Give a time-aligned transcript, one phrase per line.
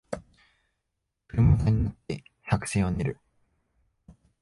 [1.27, 3.19] 車座になって作戦を練る